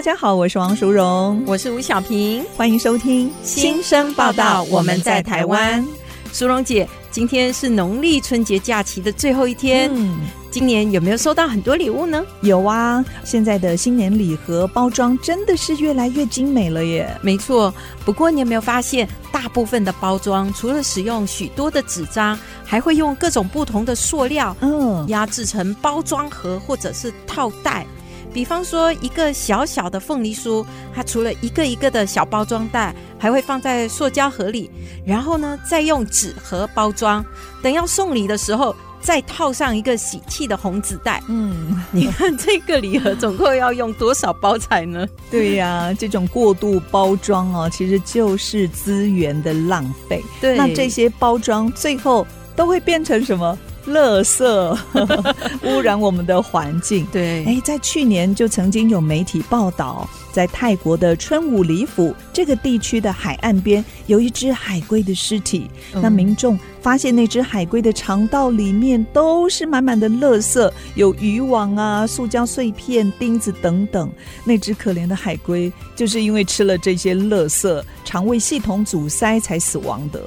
[0.00, 4.64] 大家好，我是王淑荣，我是吴小平，欢迎收听《新生报道》。
[4.70, 5.86] 我们在台湾，
[6.32, 9.90] 淑荣姐，今天是农历春节假期的最后一天。
[9.92, 12.24] 嗯，今年有没有收到很多礼物呢？
[12.40, 17.06] 有啊，现在的新年礼盒包装真的是越来越精美了耶。
[17.20, 17.70] 没错，
[18.02, 27.86] 不过你有没有发现，大部分的包装除了使用许多的纸张，还会用各种不同的塑料，嗯，压制成包装盒或者是套袋。
[28.32, 30.64] 比方说，一个小小的凤梨酥，
[30.94, 34.70] 它除了一个一个的小包装袋，还会放在塑胶盒里，
[35.04, 37.24] 然后呢，再用纸盒包装。
[37.62, 41.22] 等要送礼的时候，再套上一个喜气的红纸袋。
[41.28, 45.06] 嗯，你看这个礼盒总共要用多少包材呢？
[45.30, 50.22] 对呀、啊，这种过度包装哦，其实就是资源的浪费。
[50.40, 53.58] 对，那这些包装最后都会变成什么？
[53.86, 54.78] 垃圾
[55.64, 57.06] 污染我们的环境。
[57.10, 65.70] 对，哎，在去年就曾经有媒体报道，在泰国的春武里府这个地区的海岸边，有一只海龟的尸体。
[65.94, 74.10] 嗯、那民众发现那只海龟的肠道里面都是满满的垃圾，有渔网啊、塑胶碎片、钉子等等。
[74.44, 80.20] 那只可怜的海龟就是因为吃了这些垃圾，肠胃系统阻塞才死亡的。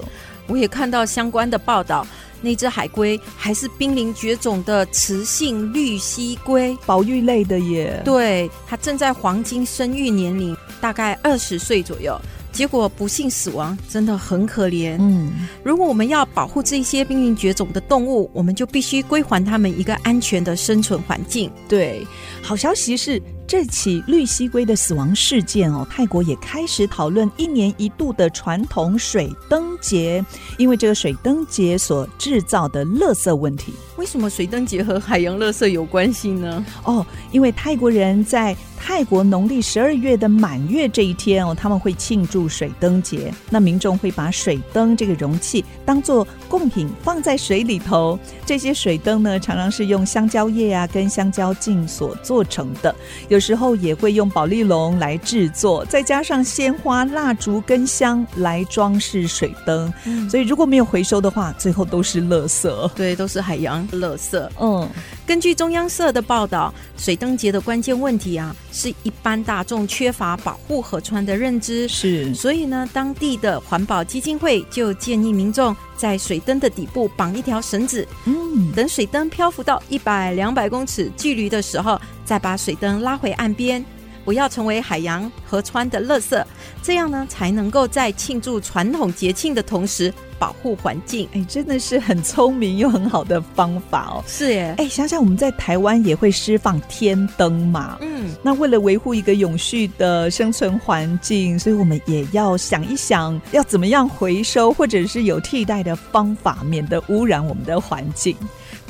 [0.47, 2.05] 我也看到相关的报道。
[2.43, 8.01] 那只海龟还是濒临绝种的雌性绿蜥龟，保育类的耶。
[8.03, 12.19] 对，它正在黄金生育年龄，大概二十岁左右，
[12.51, 14.97] 结果不幸死亡，真的很可怜。
[14.99, 15.31] 嗯，
[15.63, 21.49] 如果我们要保护这些濒临绝种的动物，我们就必须归还它们一个安全的生存环境。
[21.69, 22.05] 对，
[22.41, 23.21] 好消息是。
[23.53, 30.25] 这起绿蜥龟的死亡事件哦，泰国也开始讨论一年一度的传统水灯节，
[30.57, 33.71] 因为这个水灯节所制造的垃圾问题。
[33.95, 36.65] 为什么水灯节和海洋垃圾有关系呢？
[36.83, 43.31] 哦，因为泰国人在泰国农历十二月的满月这一天哦，他们会庆祝水灯节。
[43.51, 48.17] 那民众会把水灯这个容器当做贡品放在水里头。
[48.47, 52.93] 这些水灯呢，常常是用香蕉叶啊跟香蕉茎所做成的。
[53.29, 59.93] 有时候也会用宝丽龙来制作，再加上鲜花、蜡烛跟香来装饰水灯。
[60.05, 62.87] 嗯，所以如果没有回收的话，最后都是垃圾。
[62.95, 64.41] 对，都是海洋垃圾。
[64.61, 64.87] 嗯，
[65.25, 71.87] 根据中央社的报道，水灯节的关键问题啊，是一般大众缺乏保护河川的认知。
[71.87, 78.05] 是，所以呢，当地的环保基金会就建议民众在水灯的底部绑一条绳子。
[78.25, 83.83] 嗯，等水灯漂浮到一百、两百公尺距离的时候，再把水灯拉回岸边。
[84.25, 86.41] 不要成为海洋、河川的垃圾，
[86.81, 90.13] 这样呢，才能够在庆祝传统节庆的同时
[90.43, 91.25] 保护环境。
[91.31, 94.21] 哎，真的是很聪明又很好的方法哦。
[94.27, 94.75] 是耶。
[94.77, 97.97] 哎，想想我们在台湾也会释放天灯嘛。
[98.01, 98.35] 嗯。
[98.43, 108.35] 那为了维护一个永续的生存环境，所以我们也要想一想，要怎么样回收，或者是有替代的方法，免得污染我们的环境。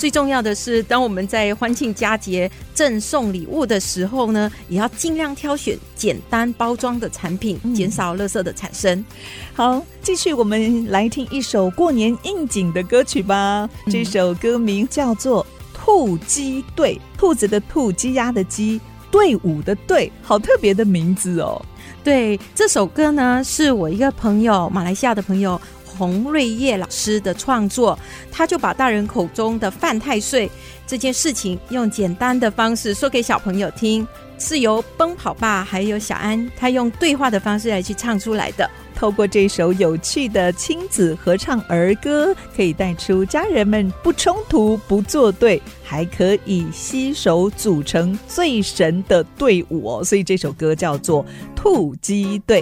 [0.04, 9.06] 最重要的是，当我们在欢庆佳节赠送礼物的时候呢，也要尽量挑选简单包装的产品，减少垃圾的产生。
[9.54, 13.70] 好，继续我们来听一首过年应景的歌曲吧。
[13.90, 15.42] 这首歌名叫做
[15.74, 21.66] 《兔鸡队》，兔子的兔，鸡鸭的鸡，队伍的队，好特别的名字哦。
[22.04, 25.62] 对，这首歌呢，是我一个朋友，马来西亚的朋友。
[25.98, 27.98] 洪瑞叶老师的创作，
[28.32, 30.50] 他就把大人口中的犯太岁
[30.86, 34.08] 这件事情，用简单的方式说给小朋友听，
[34.38, 38.70] 是由奔跑吧还有小安，他用对话的方式来去唱出来的。
[39.04, 50.02] 透过这首有趣的亲子合唱儿歌，可以带出家人们不冲突、不作对，还可以携手组成最神的队伍哦。
[50.06, 51.22] 所以这首歌叫做
[51.54, 52.62] 《兔鸡队》。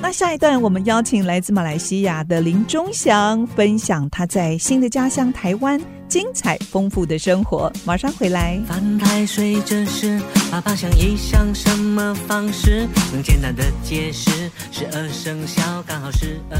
[0.00, 5.80] 那下一段，我们邀请来自马来西亚的林忠祥分享他在新的家乡台湾
[6.10, 7.72] 精彩丰富的生活。
[7.86, 8.60] 马上回来。
[8.66, 10.20] 翻开随着是
[10.50, 15.62] 爸爸想一想什么方式能简单的解释十二生肖。
[15.86, 16.58] 刚好十二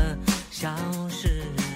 [0.50, 0.70] 小
[1.08, 1.69] 时。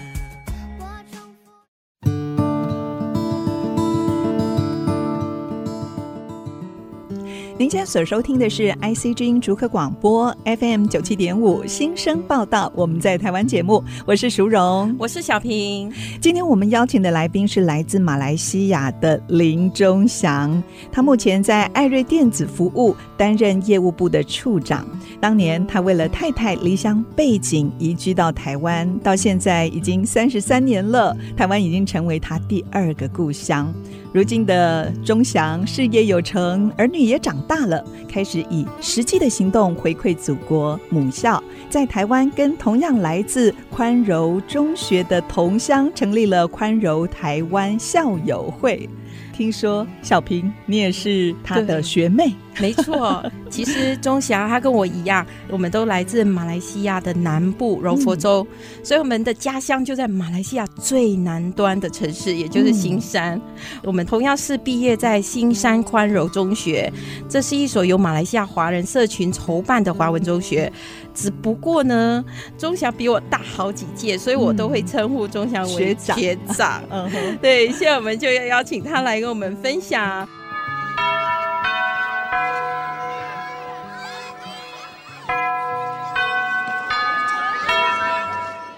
[7.57, 15.89] 您现在所收听的是 IC 之音逐客广播 FM 九七点五新生报道，我们在台湾节目，我是淑荣，我是小平。
[16.21, 20.61] 今天我们邀请的来宾是来自马来西亚的林忠祥，
[20.91, 24.85] 他目前在艾瑞电子服务担任业务部的处长。
[25.21, 33.73] 当年他为了太太离乡背景移居到台湾，到现在已经三十三年了，台湾已经成为他第二个故乡。
[34.15, 48.89] 如今的钟祥事业有成，儿女也长大了，开始以实际的行动回馈祖国母校，在台湾跟同样来自宽柔中学的同乡成立了宽柔台湾校友会。
[49.35, 52.33] 听说小平，你也是他的学妹。
[52.61, 53.21] 没错，
[53.51, 63.35] 其实钟霞她跟我一样，我们都来自马来西亚的南部柔佛州，嗯、所以我们的家乡就在马来西亚最南端的城市，也就是新山。
[63.35, 66.93] 嗯、我们同样是毕业在新山宽柔中学，
[67.29, 70.73] 这是一所由马来西亚华人社群筹办的华文中学。
[71.15, 72.25] 只不过呢，
[72.59, 76.19] 钟祥比我大好几届，所以我都会称呼钟祥为学长。
[76.19, 80.29] 学长， 嗯哼，对，现在我们就要邀请他来跟我们分享。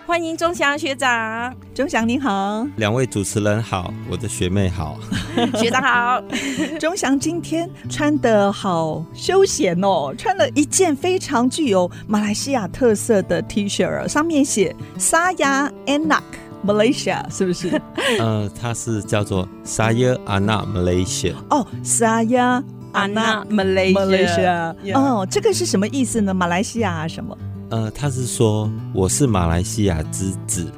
[0.06, 4.96] 欢迎钟祥学长，钟祥您好，两位主持人好，我的学妹好，
[5.58, 6.22] 学长好。
[6.78, 16.22] 钟祥今天穿的好休闲哦，穿了一件非常具有马来西亚特色的 T 恤，上面写 Saya Anak
[16.64, 17.82] Malaysia，是不是？
[18.20, 21.34] 呃，它是叫做 Saya Anak Malaysia。
[21.50, 22.62] 哦，Saya
[22.92, 24.72] Anak Malaysia。
[24.94, 26.32] 哦，这个是什么意思呢？
[26.32, 27.36] 马来西亚什么？
[27.68, 30.70] 呃，他是说我是马来西亚之子。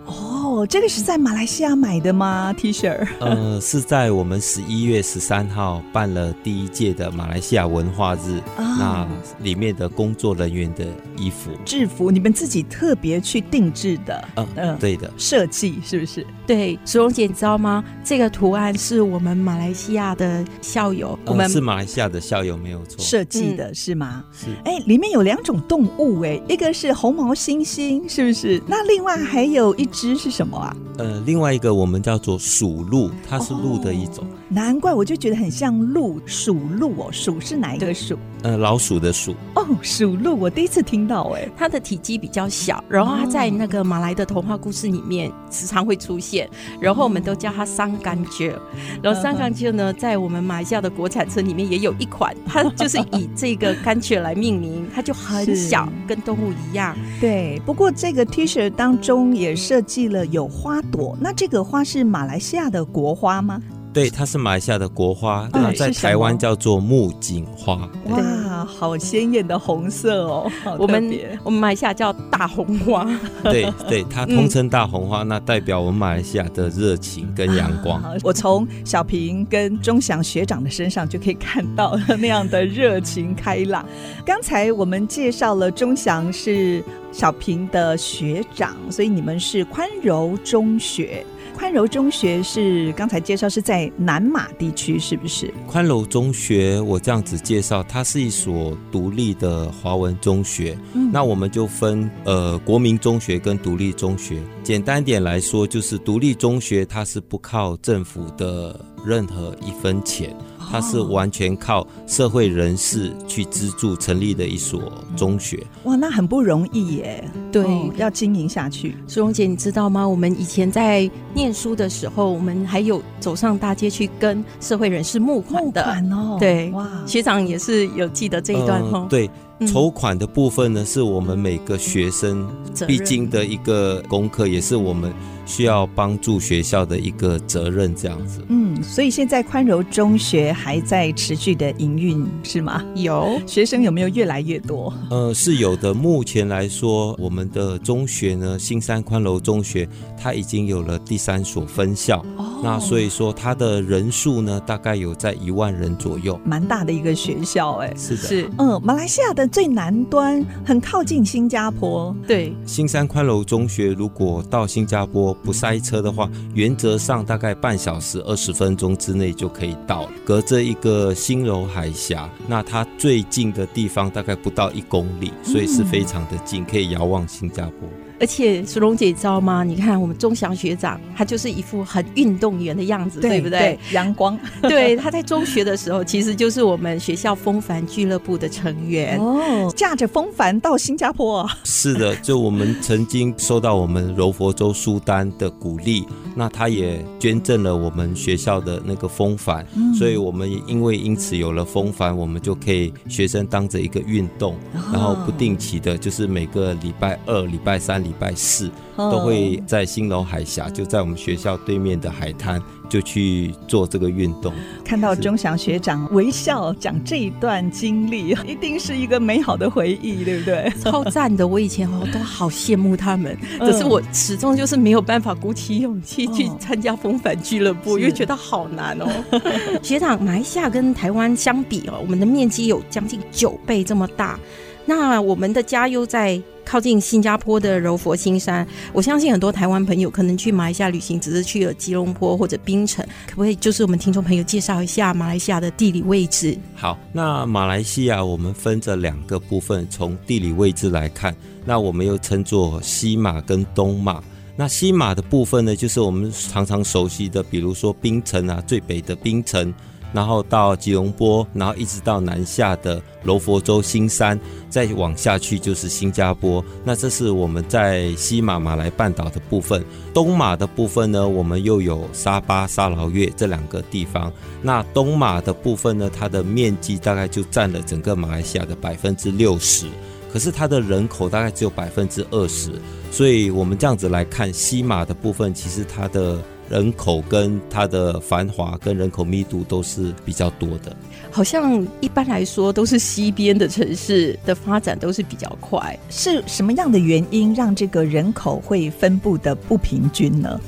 [0.67, 3.07] 这个是在马来西亚买的吗？T 恤？
[3.21, 9.09] 呃，是在我们十一月十三号办了第一届的马来西亚文化日，哦、那
[9.43, 14.29] 里面的工作人员的衣服制服，你们自己特别去定制的？
[14.37, 16.27] 嗯嗯、呃，对的，设计是不是？
[16.47, 17.85] 对，苏荣姐，你知道吗？
[18.05, 24.25] 这个图案是我们马来西亚的校友，呃、我们是马来西亚的校友，没有错，设计的是吗？
[24.33, 24.47] 是。
[24.65, 28.63] 哎，里面有两种动物，哎，一个是红毛猩猩，是不是？
[28.67, 30.77] 那另外还有一只是什么啊？
[30.97, 34.25] 呃，另外一个我们叫做鼠鹿，它是鹿的一种。
[34.25, 38.19] 哦，难怪我就觉得很像鹿，鼠鹿哦，鼠是哪一个属？
[38.43, 39.35] 呃，老鼠的鼠。
[39.55, 46.49] 哦，鼠鹿，我第一次听到，哎，它的体积比较小，然后它在那个马来的童话故事里面时常会出现，
[46.81, 48.55] 然后我们都叫它桑甘蔗，
[49.03, 56.97] 然后桑甘蔗呢，在我们马来西亚的国产车里面也有一款，它就是以这个甘蔗来命名，它就很小，跟动物一样。
[57.21, 63.61] 对，不过这个 T 恤当中也设计了有花朵，那这个花是马来西亚的国花吗？
[63.93, 67.89] 对，它是马来西亚的国花，那在台湾叫做木槿花。
[68.05, 70.51] 哇，好鲜艳的红色哦！
[70.79, 73.09] 我们我们马来西亚叫大红花。
[73.43, 78.01] 对对， 它通称大红花，那代表我们马来西亚的热情跟阳光。
[78.23, 83.85] 我从小平跟钟祥学长的身上就可以看到那样的热情开朗。
[84.25, 91.25] 刚才我们介绍了钟祥是小平的学长，所以你们是宽柔中学。
[91.59, 95.53] 宽柔中学是刚才介绍是在南马地区，是不是？
[95.67, 100.79] 宽柔中学，我这样子介绍，它是一所独立的华文中学。
[100.95, 104.41] 嗯，那我们就分呃国民中学跟独立中学。
[104.63, 110.37] 简单点来说，就是独立中学它是不靠政府的任何一分钱。
[110.71, 115.67] 它是完全靠社会人士去资助成立的一所中学。
[115.85, 117.27] 哇，那很不容易耶。
[117.51, 118.95] 对，哦、要经营下去。
[119.07, 120.07] 苏荣姐，你知道吗？
[120.07, 125.81] 我们以前在念书的时候，我们还有走上大街去跟社会人士募款的。
[125.81, 128.91] 募款哦，对，哇，学长也是有记得这一段哦。
[128.93, 129.31] 呃、对。
[129.67, 132.49] 筹款的部分呢，是我们每个学生
[132.87, 135.13] 必经的一个功课，也是我们
[135.49, 138.41] 需要帮助学校的一个责任，这样子。
[138.49, 142.85] 嗯，所以现在宽柔中学还在持续的营运，是吗？
[142.95, 144.93] 有学生有没有越来越多？
[145.11, 145.93] 呃，是有的。
[145.93, 152.25] 目前来说，我们的中学呢，新山宽柔中学，它已经有了第三所分校。
[152.37, 158.51] 哦，那所以说它的人数呢，大概有在一万人左右，蛮大的一个学校，哎，是的，是。
[158.59, 159.49] 嗯，马来西亚的。
[159.49, 162.53] 最南端很靠近新加坡，对。
[162.67, 170.09] 新山宽柔中学如果到新加坡不塞车的话，原则上大概半小时二十分钟之内就可以到。
[170.25, 177.89] 隔着一个新柔海峡，那它最近的地方大概不到一公里，所以是非常的近，可以遥望新加坡。
[178.21, 179.63] 而且苏荣姐你知道吗？
[179.63, 183.79] 你看我们钟祥学长，他就是一副很运动员的样子，对，对不对？
[183.93, 184.39] 阳光。
[184.63, 191.49] 对，他在中学的时候，其实就是我们学校风帆俱乐部的成员哦，驾着风帆到新加坡。
[191.65, 212.61] 是的，就我们曾经受到我们柔佛州苏丹的鼓励，那他也捐赠了我们学校的那个风帆，嗯、所以我们因为因此有了风帆，我们就可以学生当着一个运动，哦、然后不定期的，就是每个礼拜二、礼拜三、礼拜四都会在新楼海峡，就在我们学校对面的海滩。
[212.89, 214.51] 就去做这个运动，
[214.83, 220.73] 看到钟祥学长微笑讲这一段经历， 一定是一个美好的回忆，对不对？
[220.83, 221.47] 超赞的！
[221.47, 229.07] 我以前哦都好羡慕他们，可是我始终就是没有办法鼓起勇气去参加风帆俱乐部，因为觉得好难哦。
[229.85, 234.41] 学长，马来西亚跟台湾相比哦，我们的面积有将近九倍这么大，
[234.89, 236.43] 那我们的家又在。
[236.65, 246.55] 靠近新加坡的柔佛新山，我相信很多台湾朋友可能去马来西亚旅行，只是去了吉隆坡或者槟城，可不可以就是我们听众朋友介绍一下马来西亚的地理位置？
[246.75, 254.23] 好，那马来西亚我们分着两个部分，从地理位置来看，那我们又称作西马跟东马。
[254.55, 259.73] 那西马的部分呢，就是我们常常熟悉的，比如说槟城啊，最北的槟城。
[260.13, 264.39] 然后到吉隆坡，然后一直到南下的柔佛州新山，
[264.71, 266.65] 再往下去就是新加坡。
[266.85, 269.85] 那这是我们在西马马来半岛的部分。
[270.15, 274.33] 东马的部分呢，我们又有沙巴、沙劳越这两个地方。
[274.63, 279.87] 那东马的部分呢，它的面积大概就占了整个马来西亚的百分之六十，
[280.33, 282.73] 可是它的人口大概只有百分之二十。
[283.11, 286.43] 所以我们这样子来看，西马的部分其实它的。
[286.69, 290.95] 人口跟它的繁华跟人口密度都是比较多的，
[291.31, 300.61] 好像一般来说都是西边的城市的发展都是比较快，是什么样的原因让这个人口会分布的不平均呢？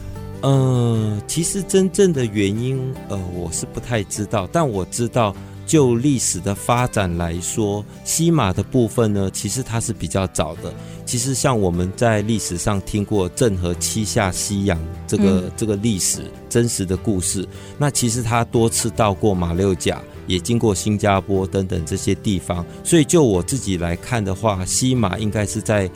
[0.42, 5.34] 呃，其实真正的原因，呃，我是不太知道，但我知道。
[5.70, 10.74] 就历史的发展来说，西马的部分呢，其实它是比较早的。
[11.06, 17.46] 其实像我们在历史上听过郑和七下西洋这个、嗯、这个历史真实的故事，
[17.78, 22.66] 那其实他多次到过马六甲，也经过新加坡等等这些地方。
[22.82, 25.88] 所以就我自己来看的话，西马应该是在。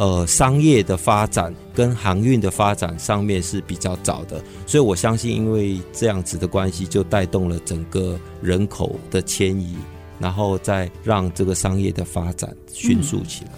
[0.00, 9.76] 呃，商业的发展跟航运的发展上面是比较早的，所以我相信，因为这样子的关系，就带动了整个人口的迁移，
[10.18, 13.50] 然后再让这个商业的发展迅速起来。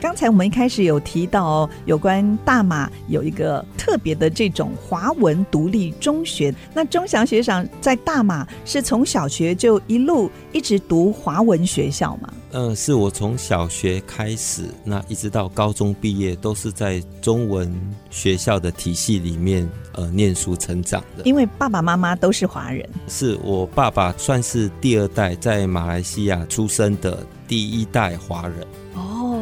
[0.00, 6.54] 刚才我们一开始有提到，有关大马有一个特别的这种华文独立中学。
[6.72, 12.32] 那钟祥学长在大马是从小学就一路一直读华文学校吗？
[12.52, 17.70] 嗯，是我从小学开始，那一直到高中毕业都是在中文
[18.10, 21.24] 学校的体系里面呃念书成长的。
[21.24, 28.66] 因为爸爸妈妈都是华人，是我爸爸算是第二代在马来西亚出生的第一代华人。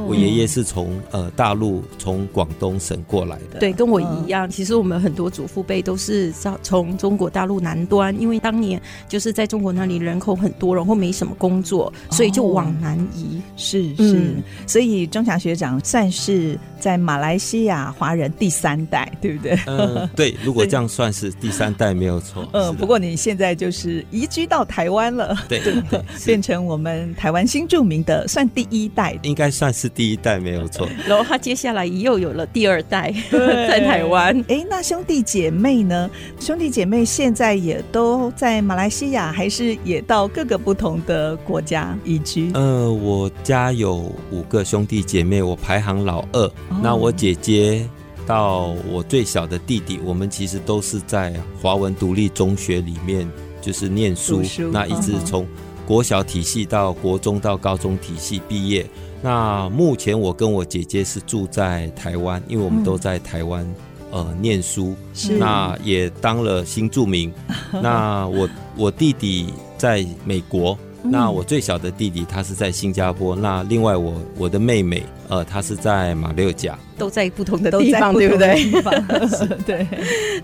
[0.08, 4.48] 我爷爷是从呃大陆从广东省过来的，对，跟我一样。
[4.48, 6.32] 其实我们很多祖父辈都是
[6.62, 13.40] 从中国大陆南端，因为当年就是在中国那里人口很多，然后没什么工作，所以就往南移。
[13.56, 19.58] 是是，嗯、所以钟祥学长算是在马来西亚华人第三代，对不对？
[19.66, 20.36] 嗯，对。
[20.44, 22.48] 如果这样算是第三代没有错。
[22.54, 29.90] 嗯，不过你现在就是移居到台湾了，对对 对，变成我们台湾新著名的算第一代，应该算是。
[29.96, 34.38] 第一代没有错， 然后他接下来又有了第二代 在台湾。
[34.46, 36.08] 哎，那兄弟姐妹呢？
[36.38, 42.50] 兄弟姐妹现在也都在马来西亚，还是也到各个不同的国家移居？
[42.52, 46.42] 呃，我家有五个兄弟姐妹，我排行老二。
[46.42, 47.88] 哦、那我姐姐
[48.26, 53.26] 到我最小的弟弟，我们其实都是在华文独立中学里面
[53.62, 55.46] 就是念书，书那一直从
[55.86, 58.84] 国小体系到国中到高中体系毕业。
[59.26, 63.64] 那目前我跟我姐姐是住在台湾，因为我们都在台湾、
[64.12, 67.33] 嗯、呃念书，是那也当了新住民。
[67.83, 73.35] 那我我弟弟在美国，嗯、那我最小的弟弟他是在新加坡。
[73.35, 78.71] 那另外我我的妹妹呃她是在马六甲，都在不同的地方， 对不对？
[79.66, 79.85] 对。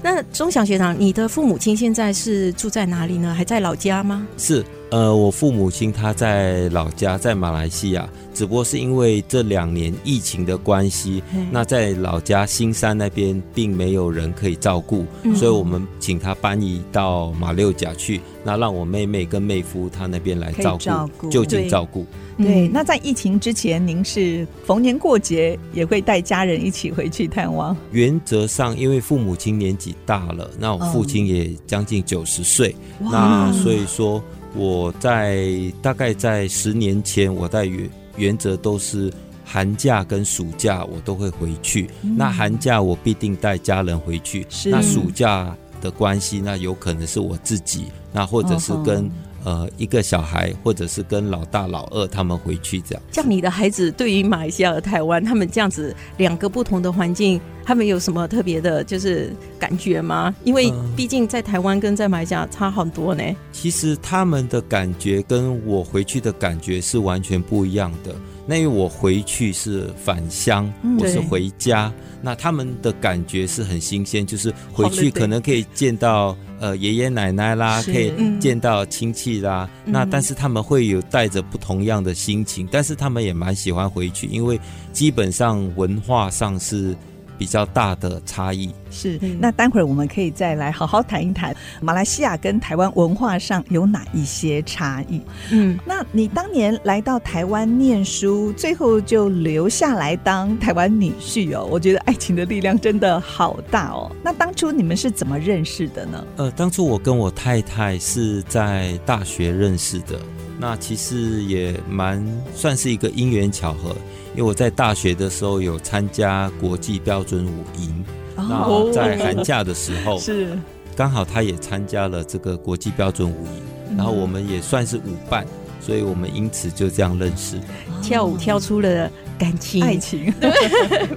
[0.03, 3.33] 那钟祥学长，你的父母亲现在是住在哪里呢？
[3.33, 4.27] 还在老家吗？
[4.37, 4.65] 是。
[4.93, 20.79] 呃，我父母亲他在老家，在马来西亚，只不过是因为这两年疫情的关系，嗯、那在老家新山那边并没有人可以照顾，嗯、所以我们请他搬移到马六甲去，那让我妹妹跟妹夫他那边来照
[21.17, 22.05] 顾，就近照顾。
[22.37, 27.75] 对，对，那在疫情之前，您是逢年过节也会带家人一起回去探望？
[27.93, 34.23] 原则上，因为父母亲年纪大了，那我父亲也将近九十岁，嗯、那所以说。
[34.55, 39.13] 我在大概在十年前，我在原原则都是
[39.45, 41.89] 寒假跟暑假我都会回去。
[42.03, 49.11] 嗯、那寒假我必定带家人回去，那暑假的关系，那有可能是我自己，那或者是跟。
[49.45, 53.03] 呃，一个小孩，或者是跟老大、老二他们回去这样。
[53.11, 60.35] 像你的孩子，对于马来西亚和台湾，他们这样子两个不同的环境，他们有什么特别的，就是感觉吗？
[60.45, 63.25] 因为毕竟在台湾跟在马来西亚差很多呢。
[63.51, 68.15] 其实他们的感觉跟我回去的感觉是完全不一样的。
[68.47, 76.37] 那因为我回去是返乡，我是回家，那他们的感觉是很新鲜，就是回去可能可以见到。
[76.61, 79.69] 呃，爷爷奶奶啦，可以见到亲戚啦。
[79.85, 84.61] 嗯、那但是他们会有带着不同样的心情，嗯、但是他们也蛮喜欢回去，因为
[84.93, 86.97] 基本上文化上是。
[87.43, 95.21] 比较大的差异是，那待会儿我们可以再来好好谈一谈马来西亚跟台湾文化上有哪一些差异。
[95.51, 101.67] 嗯，那你当年来到台湾念书，最后就留下来当台湾女婿哦。
[101.69, 104.09] 我觉得爱情的力量真的好大哦。
[104.23, 106.25] 那当初你们是怎么认识的呢？
[106.37, 110.17] 呃，当初我跟我太太是在大学认识的，
[110.63, 113.91] 那其实也蛮算是一个因缘巧合。
[114.35, 118.05] 因为我在大学的时候有参加国际标准舞营，
[118.37, 120.57] 那在寒假的时候 是
[120.97, 125.45] 刚好他也参加了这个国际标准舞营，然后我们也算是舞伴，
[125.81, 127.61] 所以我们因此就这样认识，
[128.01, 129.11] 跳舞跳出了。
[129.43, 130.53] 感情、爱情， 对，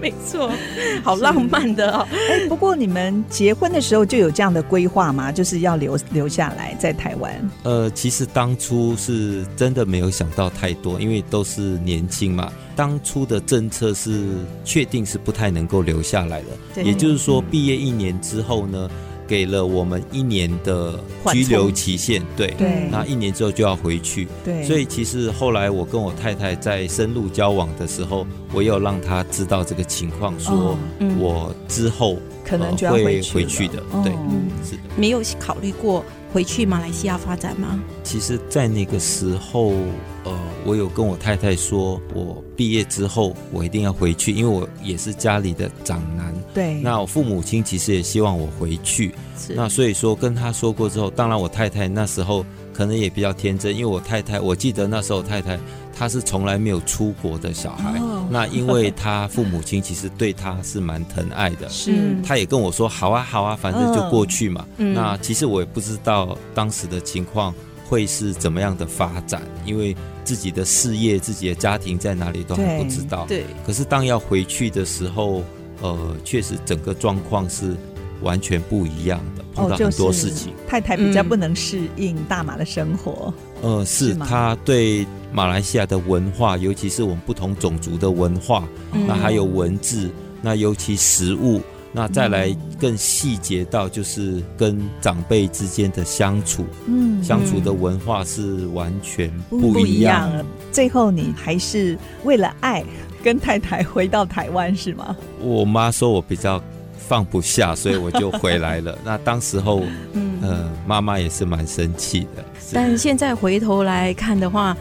[0.02, 0.50] 没错，
[1.04, 2.08] 好浪漫的哦。
[2.12, 5.32] 哎，不过你们结婚的时候就有这样的规划吗？
[5.32, 7.32] 就是要留留下来在台湾？
[7.62, 12.52] 呃，其实当初是真的没有想到太多，因为都是年轻嘛。
[12.76, 14.26] 当初的政策是
[14.64, 18.90] 确定是不太能够留下来的，对也就是说，毕业一年之后呢。
[19.28, 21.00] 给了我们一年的
[21.32, 30.78] 居留期限，对，对，那一年之后就要回去，对，所以其实后来我跟我太太在深入交往的时候，我有让她知道这个情况，说
[31.20, 34.12] 我之后可能就要会回去的，对，
[34.64, 36.04] 是的，没有考虑过
[36.36, 37.82] 回去马来西亚发展吗？
[38.04, 39.72] 其实，在那个时候。
[40.26, 46.34] 呃，我有跟我太太说，我毕业之后我一定要回去，因为我也是家里的长男。
[46.52, 49.14] 对，那我父母亲其实也希望我回去。
[49.38, 52.44] 是，那所以说跟他说过之后，当然我太太那时候
[52.74, 55.60] 可能也比较天真，因为我太太，我记得那时候太太
[55.96, 57.98] 她是从来没有出国的小孩。
[58.00, 64.66] 哦、那因为他父母亲其实对他是蛮疼爱的，是，他也跟我说好啊好啊，反正就过去嘛。
[64.78, 67.54] 嗯、那其实我也不知道当时的情况
[67.88, 69.96] 会是怎么样的发展，因为。
[70.26, 73.28] 自己的事业、自己的家庭在哪里都还不知道。
[73.28, 73.46] 对。
[73.64, 75.44] 可是当要回去的时候，
[75.84, 77.76] 呃，确实整个状况是
[78.24, 80.52] 完全不一样的，碰到很多事情。
[80.52, 83.32] 哦就是、太太比较不能适应大马的生活。
[83.32, 91.60] 嗯、呃，是，他对马来西亚的文化，尤其是我们不同种族的文化，嗯、那还有文字，那尤其食物。
[91.92, 100.30] 那再来更细节到就是跟长辈之间的相处，嗯，相处的文化是完全不一样。
[100.74, 102.84] 最后你还是为了爱
[103.24, 105.16] 跟太太回到台湾是吗？
[105.40, 106.62] 我妈说我比较
[107.08, 108.98] 放不下，所以我就回来了。
[109.04, 112.44] 那当时候，嗯，呃，妈妈也是蛮生气的。
[112.74, 114.76] 但现在回头来看的话。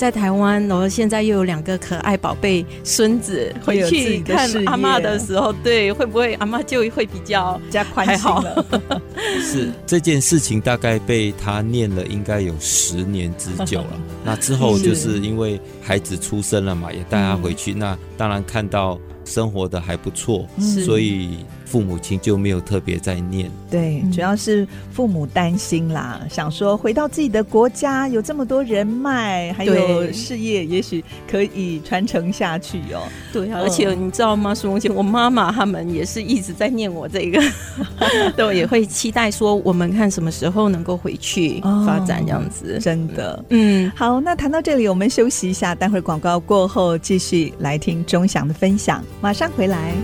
[0.00, 8.64] 在台湾，然后现在又有两个可爱宝贝孙子回去看阿妈的时候，对，会不会阿妈就会比较加宽心了？
[9.44, 14.00] 是这件事情大概被他念了，应该有十年之久了。
[14.24, 20.48] 那之后就是因为孩子出生了嘛，也带他回去，那当然看到生活的还不错，
[20.82, 21.44] 所以。
[21.70, 33.02] 父母亲就没有特别在念，对，主要是父母担心啦，嗯、想说回到自己的国家有这么多人脉，还有事业，也许可以传承下去哦。
[33.32, 34.52] 对啊，而且你知道吗？
[34.52, 37.40] 苏荣姐，我妈妈他们也是一直在念我这个，
[38.36, 42.74] 对，也会期待说我们看什么时候能够回去发展这样子。
[42.74, 49.94] 哦、真的，嗯，好，那谈到这里，我们休息一下，待会儿广告过后继续来听钟祥的分享，马上回来。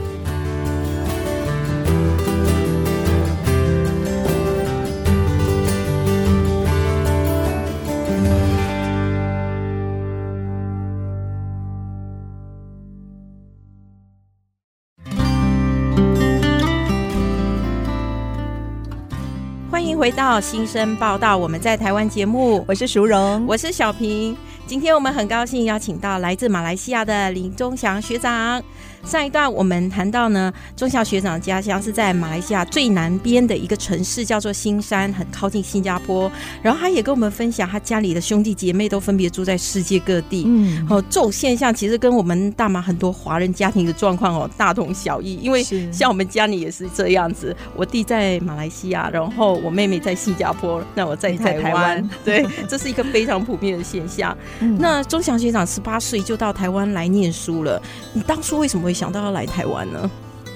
[20.07, 24.37] 回到新生报道，我们在台湾节目，我是淑荣，我是小平。
[24.65, 28.63] 今天我们很高兴邀请到来自马来西亚的林宗祥学长。
[29.07, 36.31] 上一段我们谈到呢，宗祥学长家乡是在马来西亚最南边的一个城市，叫做新山，很靠近新加坡。
[36.61, 40.43] 然后他也跟我们分享，他家里的兄弟姐妹都分别住在世界各地。
[40.49, 45.37] 嗯，哦，这种现象其实跟我们大马很多华人家庭的状况哦大同小异。
[45.37, 51.63] 因为像我们家里也是这样子，我弟在马来西亚，然后我妹妹在新加坡，那我在台湾。
[51.63, 54.37] 台湾对， 这是一个非常普遍的现象。
[54.59, 57.81] 嗯、那钟祥学长十八岁就到台湾来念书了，
[58.13, 58.96] 你当初为什么会？
[58.97, 60.11] 想到要来台湾呢？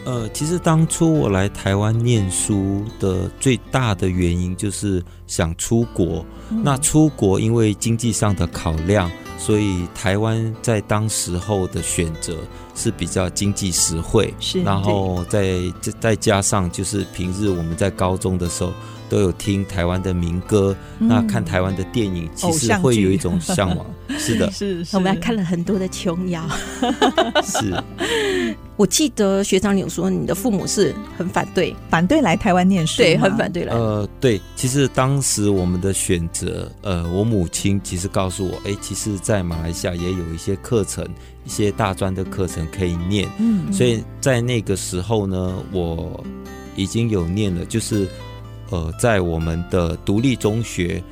[0.05, 6.25] 呃，其实当初我来台湾念书的最大的原因就是想出国。
[6.51, 12.37] 嗯、那出国因为经济上的考量，所以台湾在当时候的选择
[12.75, 14.33] 是比较经济实惠。
[14.41, 15.59] 是，然后再
[16.01, 18.73] 再加上就是平日我们在高中的时候。
[19.11, 23.85] 都有听台湾的民歌，嗯、那看台湾的电影，其实会有一种向往。
[24.17, 26.49] 是的， 是，是我们还看了很多的琼瑶。
[27.43, 27.75] 是，
[28.81, 33.75] 我记得学长你有说你的父母是很反对，反对来台湾念书，对，很反对来。
[33.75, 41.07] 呃，对，其实当时我们的选择，呃，我母亲其实告诉我，哎，其实，在马来西亚也有一些课程，
[41.45, 43.29] 一些大专的课程可以念。
[43.39, 46.25] 嗯，所以在那个时候呢，我
[46.75, 48.09] 已经有念了，就是。
[48.71, 51.03] 呃，在我们的独立中学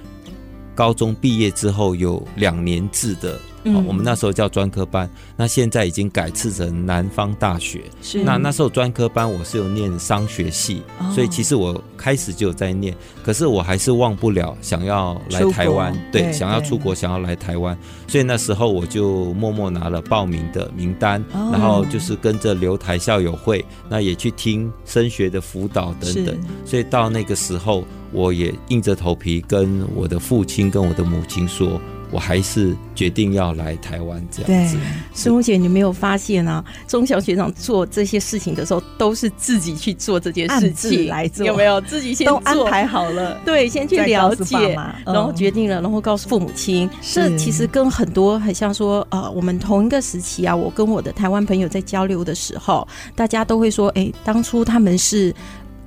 [0.77, 3.37] 高中毕业之后，有两年制的。
[3.75, 7.83] 嗯、我们那时候叫专科班，那现在已经改制成南方大学。
[8.03, 17.77] 是，那那时候专科班我是有念商学系，哦、所以其实我开始就有在念，可是我还是忘不了想要来台湾，对，对，想要出国，想要来台湾，
[18.07, 31.81] 所以那时候我就默默拿了报名的名单，哦、然后就是跟着留台校友会，那也去听升学的辅导等等，所以到那个时候，我也硬着头皮跟我的父亲跟我的母亲说。
[32.11, 34.77] 我还是决定要来台湾这样子。
[35.15, 36.65] 孙红姐，你没有发现啊？
[36.87, 41.81] 钟小学长做这些事情的时候，都是自己去做这件事情来做，有没有？
[41.83, 46.89] 自己先都安排好了， 对，先去了解，然后决定了，然后告诉父母亲。
[47.01, 55.35] 这其实跟很多很像说，呃，我们同一个时期啊，我跟我的台湾朋友在交流的时候，大家都会说，哎，当初他们是。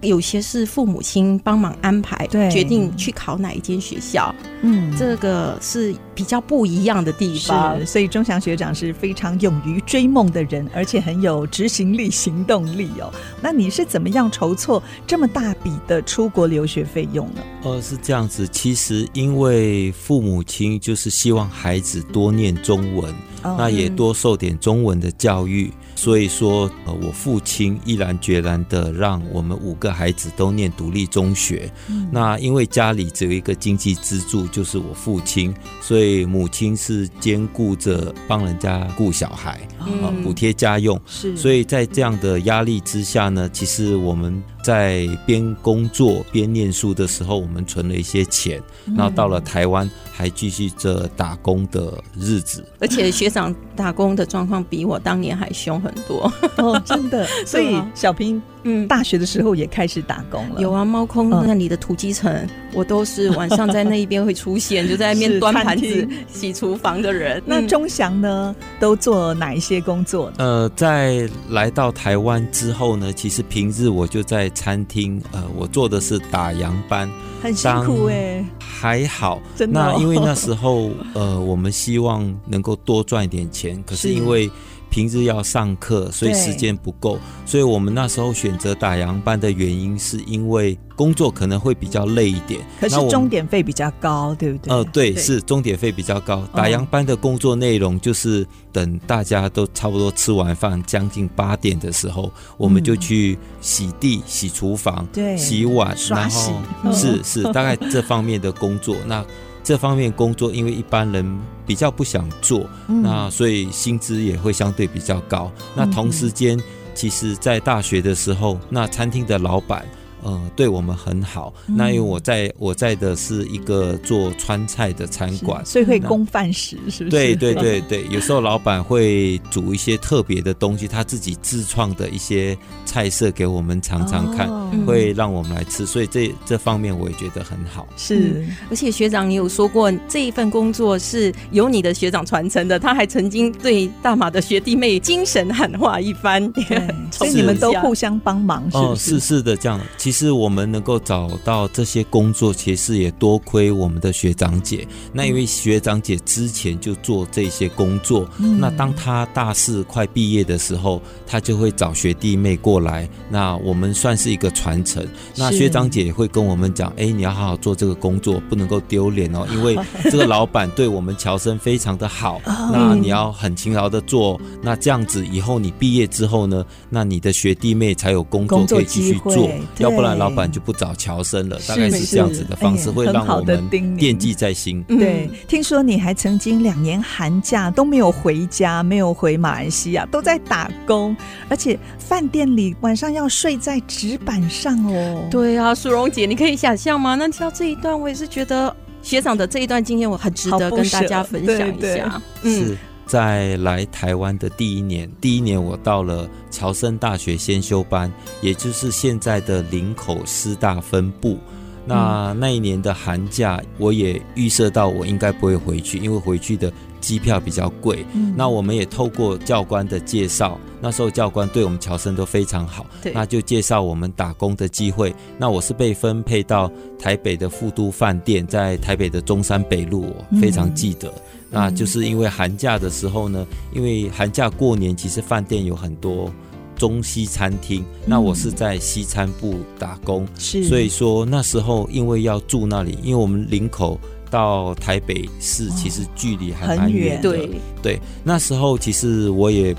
[0.02, 7.80] 有些是父母亲帮忙安排，对，决定去考哪一间学校，嗯，这个是比较不一样的地方。
[7.80, 13.14] 是，所以钟祥学长是非常勇于追梦的人，而且很有执行力、行动力哦。
[13.42, 17.42] 那你是怎么样筹措这么大笔的出国留学费用呢？
[17.64, 25.72] 呃，是这样子，其实因为父母亲就是希望孩子多念中文，哦，那也多受点中文的教育。
[26.02, 31.72] 所以说，呃，我父亲毅然决然的让我们五个孩子都念独立中学。
[31.88, 41.00] 嗯、那因为家里只有一个经济支柱，就是我父亲，所以母亲是兼顾着帮人家顾小孩，啊、嗯，补贴家用。
[41.06, 44.42] 是，所以在这样的压力之下呢，其实我们。
[44.64, 48.62] 在边工作边念书的时候，我们存了一些钱，
[48.96, 52.64] 然后到了台湾还继续着打工的日子。
[52.80, 57.26] 而且学长打工的状况比我当年还凶很多哦，真的。
[57.46, 58.42] 所以小平。
[58.64, 60.62] 嗯，大学的时候也开始打工了。
[60.62, 67.42] 有啊，猫空那里的土鸡城，嗯、我都是晚上在那一边会出现，就在那边端盘子、洗厨房的人。
[67.44, 70.36] 那钟祥呢，都做哪一些工作呢？
[70.38, 77.10] 呃，在来到台湾之后呢，其实平日我就在餐厅，呃，我做的是打烊班，
[77.42, 79.42] 很辛苦哎、欸，还好。
[79.56, 84.50] 真的、哦，那因为那时候，呃，我们希望能够多赚一点钱，可是因为。
[84.92, 92.60] 平日要上课，所以时间不够，所以我们那时候选择打烊班的原因，是因为工作可能会比较累一点。
[92.78, 94.74] 可是钟点费比较高，对不对？
[94.74, 96.46] 呃，对，对是钟点费比较高。
[96.54, 106.62] 打烊班的工作内容就是等大家都差不多吃完饭，将近八点的时候，我们就去洗地、洗厨房、对洗碗，然后
[106.94, 108.98] 是是 大概这方面的工作。
[109.08, 109.26] 那
[109.64, 115.52] 这方面工作，因为一般人比较不想做，嗯、那所以薪资也会相对比较高。
[115.76, 116.60] 那同时间，
[116.94, 119.86] 其实在大学的时候，那餐厅的老板。
[120.24, 121.54] 呃，对我们很好。
[121.66, 127.12] 那因为我在我在的是一个做川菜的餐馆，所以会供饭食，是不是？
[127.12, 135.86] 对对对对，有时候老板会煮一些特别的东西，他自己自创的一些菜色给我们尝尝看，哦、会让我们来吃。
[135.86, 137.88] 所以这这方面我也觉得很好。
[137.98, 146.64] 是，而且学长你有说过，这一份工作是由你的学长传承的，他还曾经对大马的学弟妹精神喊话一番，对
[147.12, 148.86] 所以你们都互相帮忙，是不是？
[148.86, 149.80] 哦，是是的，这样。
[149.98, 154.88] 其实我们能够找到这些工作，其实也多亏我们的学长姐。
[155.14, 163.08] 那因为学长姐之前就做这些工作，嗯、那当她大四快毕业的时候，她就会找学弟妹过来。
[163.30, 165.08] 那我们算是一个传承。
[165.36, 172.42] 那学长姐也会跟我们讲：“哎，你要好好做这个工作，不能够丢脸哦， 因为这个老板对我们乔生非常的好。
[172.72, 181.60] 那你要很勤劳的做，那这样子以后你毕业之后呢，那你的学弟妹才有工作可以继续做，要不然老板就不找乔生了。
[181.68, 184.84] 大概是这样子的方式，会让我们惦记在心。
[184.84, 191.16] 对，听说你还曾经两年寒假都没有回家，没有回马来西亚，都在打工，
[191.50, 195.28] 而且饭店里晚上要睡在纸板上哦。
[195.30, 197.16] 对啊，苏荣姐，你可以想象吗？
[197.16, 202.22] 那听到这一段，我也是觉得学长的这一段经验，我很值得跟大家分享一下。
[202.44, 202.78] 嗯。
[203.12, 208.10] 是在来台湾的第一年，第一年我到了侨生大学先修班，
[208.42, 211.38] 也就是现在的林口师大分部。
[211.86, 216.72] 那那一年的寒假，我也预设到我应该不会回去，因为回去的
[217.02, 218.06] 机票比较贵。
[218.36, 225.14] 那我们也透过教官的介绍，那时候教官对我们侨生都非常好，那就介绍我们打工的机会。
[225.38, 231.12] 那我是被分配到台北的富都饭店，在台北的中山北路，我非常记得。
[231.52, 236.32] 那就是因为寒假的时候呢，因为寒假过年，其实饭店有很多
[236.76, 237.84] 中西餐厅。
[238.06, 247.50] 那我是在西餐部打工，是所以说那时候因为要住那里，因为我们林口到台北市其实距离还蛮远的，对
[247.84, 248.00] 对。
[248.24, 249.76] 那时候其实我也。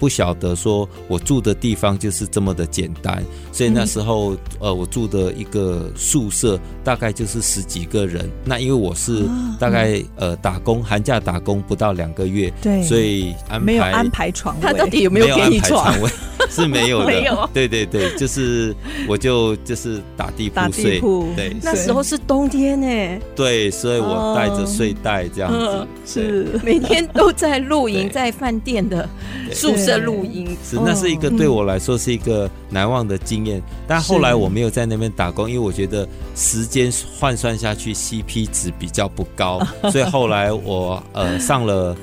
[0.00, 8.26] 不晓得说，我住的地方就是这么的简单，所以那时候，呃，我住的一个宿舍大概就是十几个人。
[8.42, 9.24] 那因为我是
[9.58, 16.10] 大概呃打工，寒假打工不到两个月，对，所以安排没有安排床位，他到底有没有给你床位？
[16.48, 17.48] 是没有的，没有。
[17.52, 18.74] 对对对，就是
[19.06, 20.98] 我就就是打地铺睡。
[21.36, 23.20] 对，那时候是冬天呢。
[23.36, 29.06] 对，所以我带着睡袋这样子，是每天都在露营，在饭店的
[29.52, 29.89] 宿舍。
[29.90, 33.62] 在录音是，那是一个对我来说是一个难忘的经验。
[33.86, 39.60] 但后来我没有在那边打工，因为我觉得时间换算下去 CP 值比较不高，
[39.92, 41.96] 所以后来我呃上了。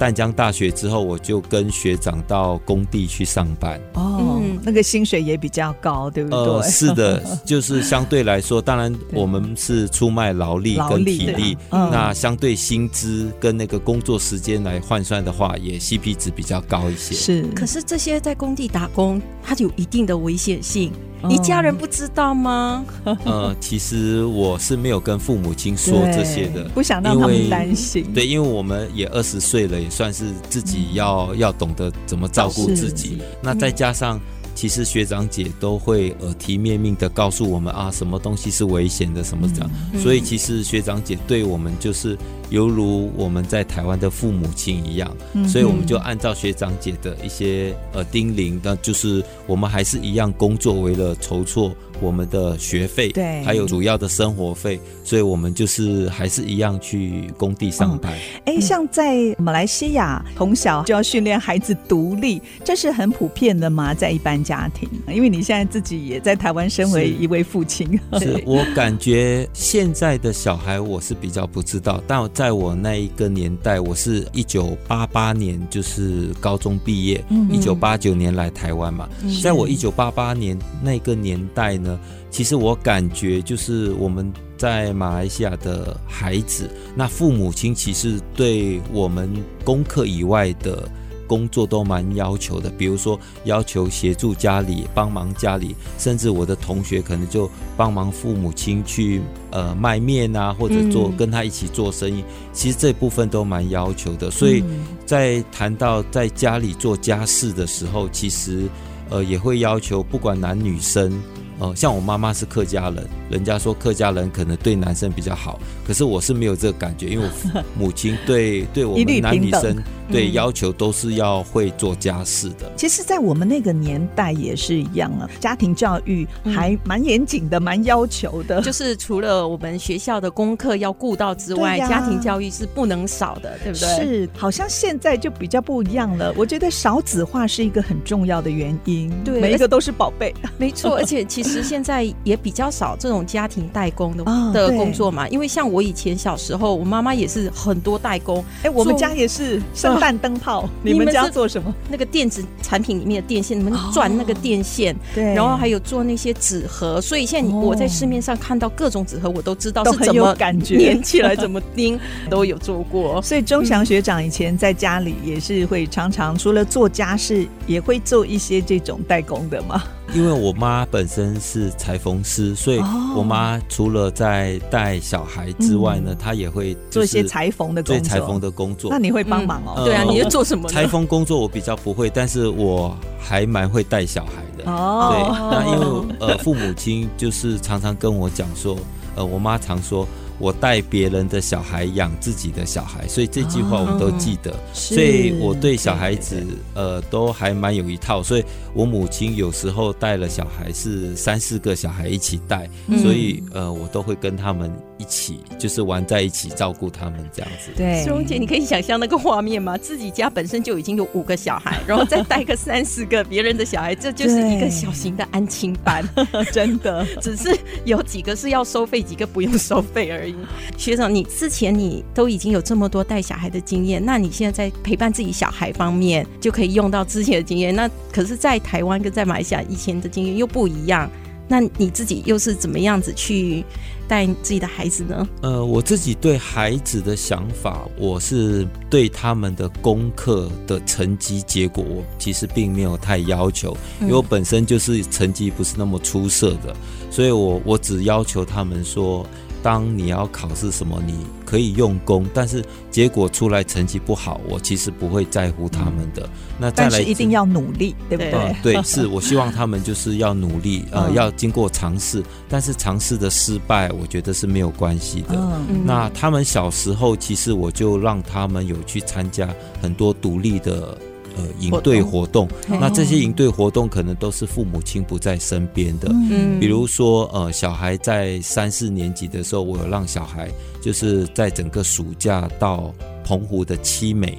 [0.00, 3.80] 淡江大学之后，我就跟学长到工地去上班。
[3.94, 6.38] 哦，那个薪水也比较高，对不对？
[6.38, 17.14] 呃， 是的，就是相对来说，当然我们是出卖劳力跟体力，那相对薪资跟那个工作时间来换算的话，也 CP 值比较高一些。
[17.14, 20.92] 是，可是这些在工地打工，它有一定的危险性。
[21.28, 22.84] 你家人不知道吗？
[23.24, 28.06] 呃，其实我是没有跟父母亲说这些的，不想让他们担心。
[28.14, 33.18] 对，因为我们也二十岁了，也算是自己要要懂得怎么照顾自己。
[33.42, 34.20] 那再加上。
[34.58, 39.70] 其实学长姐都会耳提面命的告诉我们啊，什么东西是危险的，什么这样。
[39.92, 42.18] 嗯、所以其实学长姐对我们就是
[42.50, 45.16] 犹如我们在台湾的父母亲一样。
[45.34, 54.80] 嗯、所以我们就按照学长姐的一些呃叮咛，那就是我们还是一样工作，为了筹措我们的学费，对，还有主要的生活费。
[55.04, 58.12] 所以我们就是还是一样去工地上班。
[58.44, 63.92] 哎、嗯，像在马来西亚，从小就要训练孩子独立，这是很普遍的吗？
[63.92, 64.38] 在一般。
[64.48, 79.08] 家庭，因为你现在自己也在台湾，身为一位父亲，是，是 我感觉现在的小孩我是比较不知道，但在我那一个年代，我是一九八八年就是高中毕业，一九八九年来台湾嘛，
[79.42, 81.87] 在我一九八八年那个年代呢，
[82.30, 89.32] 其实我感觉就是我们在马来西亚的孩子，那父母亲其实对我们
[89.64, 90.88] 功课以外的。
[91.28, 99.20] 工作都蛮要求的，比如说要求协助家里、帮忙家里，甚至我的同学可能就帮忙父母亲去
[99.50, 102.24] 呃卖面啊，或者做跟他一起做生意。
[102.54, 104.64] 其实这部分都蛮要求的，所以
[105.04, 108.66] 在谈到在家里做家事的时候，其实
[109.10, 111.12] 呃也会要求不管男女生。
[111.58, 119.76] 呃，像我妈妈是客家人，人家说客家人可能对男生比较好，可是我是没有这个感觉，因为我母亲对对我们男女生。
[120.10, 122.70] 对，要求都是要会做家事的。
[122.76, 128.60] 其实，在我们那个年代也是一样啊，家庭教育还蛮严谨的，蛮要求的。
[128.62, 133.88] 就是除了我们学校的功课要顾到之外，家庭教育是不能少的，对不对？
[133.88, 136.32] 是，好像现在就比较不一样了。
[136.36, 139.12] 我觉得少子化是一个很重要的原因。
[139.24, 140.34] 对，每一个都是宝贝。
[140.56, 145.28] 没错，而且其实现在也比较少这种家庭代工的 的工作嘛。
[145.28, 148.44] 因为像我以前小时候，我妈妈也是很多代工。
[148.62, 149.60] 哎，我们家也是。
[149.98, 151.74] 弹灯泡，你们家做什么？
[151.90, 157.00] 那个电子产品里面的电线，你们转那个电线，对，然后还有做那些纸盒。
[157.00, 161.98] 所以现在我在市面上看到各种纸盒，我都知道是怎么感觉粘起来，怎么钉，
[162.30, 163.20] 都有做过。
[163.22, 169.82] 所以钟祥学长以前在家里也是会常常除了做家事，也会做一些这种代工的嘛。
[170.14, 172.80] 因为我妈本身是裁缝师，所以
[173.14, 178.08] 我妈除了在带小孩之外呢，她也会做一些裁缝的工作。
[178.08, 179.84] 裁缝的工作，那你会帮忙哦？
[179.84, 180.68] 对啊，你会做什么？
[180.68, 184.70] 裁缝工作我比较不会，但是我还蛮会带小孩的。
[184.70, 188.76] 哦，对，那因为呃，父母亲就是常常跟我讲说，
[189.14, 190.08] 呃，我妈常说。
[190.38, 194.50] 我带别人的小孩养自己的小孩，所以这句话我都记得。
[194.52, 198.22] 哦、所以我对小孩子呃都还蛮有一套。
[198.22, 207.70] 所以我母亲有时候带了小孩是三四个小孩一起带，嗯、所以呃我都会跟他们一起就是玩在一起，照顾他们这样子。
[207.76, 209.78] 对，苏荣姐，你可以想象那个画面吗？
[209.78, 216.06] 自己家本身就已经有五个小孩，然后再带个三四个别人的小孩，这就是一个小型的安亲班。
[216.52, 220.34] 真的， 只是有几个是要收费，几个不用收费而已。
[220.76, 227.74] 学长，你之前你都已经有这么多带小孩的经验，那你现在在陪伴自己小孩方面就可以用到之前的经验。
[227.74, 231.10] 那可是，在台湾跟在马来西亚以前的经验又不一样。
[231.48, 233.64] 那你自己又是怎么样子去
[234.06, 235.28] 带自己的孩子呢？
[235.40, 246.76] 呃，我自己对孩子的想法，我是对他们的功课的成绩结果，我其实并没有太要求，因为我本身就是成绩不是那么出色的，
[247.10, 249.26] 所以我我只要求他们说。
[249.62, 256.22] 当你要考试什么，你可以用功，但是结果出来成绩不好，我其实不会在乎他们的。
[256.24, 258.32] 嗯、那再来但是一定要努力，对不对？
[258.32, 265.34] 呃、对，是我希望他们就是要努力，呃，要经过尝试，但是尝试的失败，我觉得是没有关系的。
[265.34, 269.48] 嗯、那他们小时候，其实我就让他们有去参加
[269.80, 270.96] 很多独立的。
[271.38, 276.10] 呃，营队活动，那这些营队活动可能都是父母亲不在身边的。
[276.10, 280.50] 嗯，比如说，呃，小孩在三四年级的时候，我有让小孩
[280.82, 282.92] 就是在整个暑假到
[283.24, 284.36] 澎湖的七美，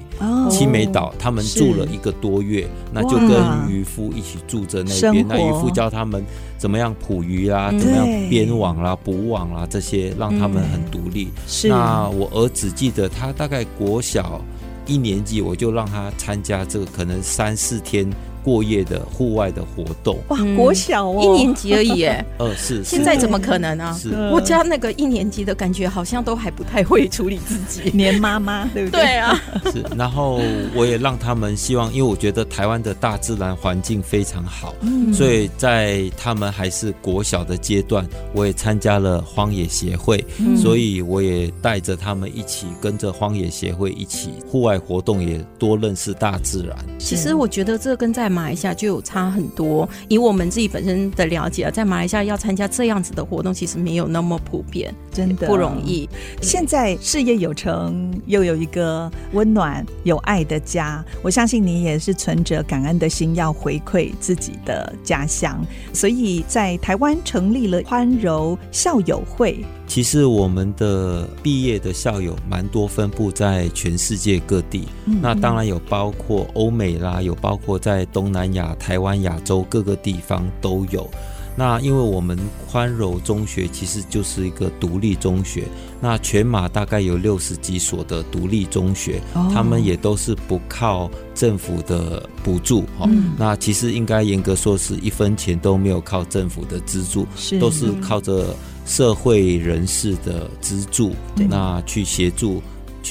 [0.50, 5.26] 七美岛，他们住了一个多月，那就跟渔夫一起住在那边。
[5.26, 6.22] 那渔夫教他们
[6.58, 11.28] 怎么样捕鱼啦，怎么样编网啦、捕网啦这些，让他们很独立。
[11.46, 14.44] 是，那我儿子记得他大概国小。
[14.90, 18.10] 一年级我就让他参加这个，可能三四天。
[18.42, 23.96] 过夜的户外的活动哇，国小哦，一年级而已哎， 呃是，现在怎么可能呢？
[24.00, 29.00] 是我家那个一年级的感觉好像都还不太会处理自己， 黏妈妈对不对？
[29.02, 29.84] 对啊， 是。
[29.96, 30.40] 然后
[30.74, 40.24] 我也让他们希望，因为我觉得台湾的大自然环境非常好，嗯，所以在他们还是国小的阶段，我也参加了荒野协会，
[40.56, 46.76] 所以我也带着他们一起跟着荒野协会一起户外活动，也多认识大自然。
[46.98, 49.88] 其实我觉得这跟在马来西亚就有差很多。
[50.08, 56.08] 以我们自己本身的了解啊，在马来西亚要参加这样子的活动，其实没有那么普遍，真的不容易。
[56.40, 69.64] 现在事业有成，又有一个温暖有爱的家，我相信你也是存着感恩的心，要回馈自己的家乡，所以在台湾成立了宽柔校友会。
[69.90, 74.86] 其实我们的毕业的校友蛮多，分布在全世界各地。
[75.04, 81.10] 嗯嗯，那当然有包括欧美啦，有包括在东南亚、台湾、亚洲各个地方都有。
[81.56, 82.38] 那因为我们
[82.70, 85.64] 宽柔中学其实就是一个独立中学，
[86.00, 93.08] 那全马大概有六十几所的独立中学，哦、他们也都是不靠政府的补助哈。
[93.08, 98.54] 嗯、那其实应该严格说是一分钱都没有靠政府的资助，是都是靠着。
[98.90, 101.14] 社会人士的资助，
[101.48, 102.60] 那去协助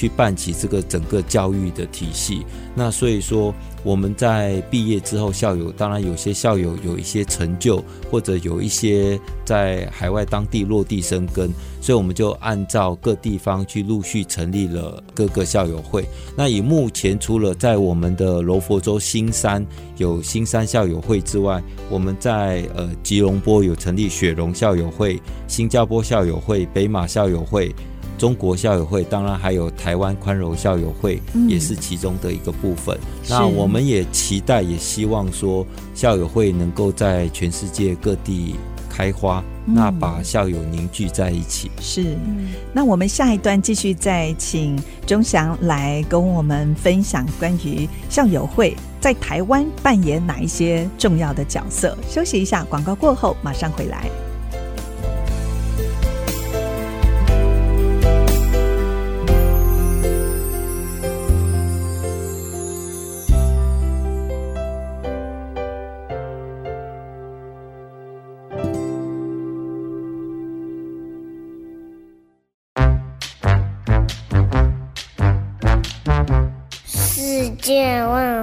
[0.00, 2.42] 去办起这个整个教育的体系。
[2.74, 11.50] 那所以说，我们在毕业之后，校友当然有些校友有一些成就，或者有一些在海外当地落地生根，
[11.82, 16.02] 所以我们就按照各地方去陆续成立了各个校友会。
[16.34, 19.66] 那以目前除了在我们的柔佛州新山
[19.98, 27.74] 有新山校友会之外，我们在呃吉隆坡有成立雪隆校友会、新加坡校友会、北马校友会。
[28.20, 31.18] 中国校友会，当然还有台湾宽容校友会，
[31.48, 32.94] 也是其中的一个部分。
[32.94, 38.56] 嗯、那我们也期待，也希望说校友会能够在全世界各地
[38.90, 41.70] 开花，嗯、那把校友凝聚在一起。
[41.80, 42.14] 是，
[42.74, 51.96] 那我们下一段继续再请钟祥来跟我们分享关于校友会在台湾扮演哪一些重要的角色。
[52.06, 54.10] 休息一下，广告过后马上回来。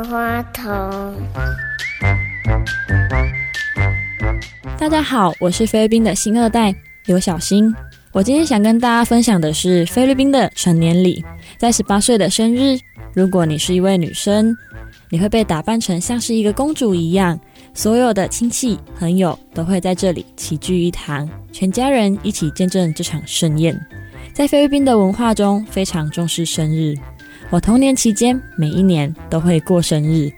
[0.04, 1.16] 花筒。
[4.78, 6.74] 大家好，我是菲律宾的新二代
[7.06, 7.74] 刘小新。
[8.12, 11.24] 我今天想跟大家分享的是菲律宾的成年礼。
[11.58, 12.80] 在十八岁的生日，
[13.14, 14.56] 如果你是一位女生，
[15.10, 17.40] 你会被打扮成像是一个公主一样，
[17.74, 23.80] 所有的亲戚朋友都会在这里齐聚一堂，全家人一起见证这场盛宴。
[24.34, 26.96] 在菲律宾的文化中，非常重视生日。
[27.50, 30.30] 我童年期间每一年都会过生日，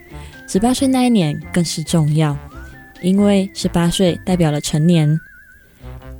[0.46, 2.36] 十八岁那一年更是重要，
[3.02, 5.18] 因为十八岁代表了成年。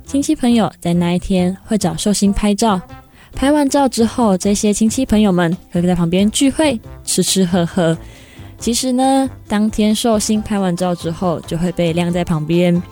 [0.05, 2.81] 亲戚朋友在那一天会找寿星拍照，
[3.33, 7.97] 拍完照之后，这些亲戚朋友们会在旁边聚会，吃吃喝喝。
[8.59, 12.83] 其实呢，当天寿星拍完照之后，就会被晾在旁边。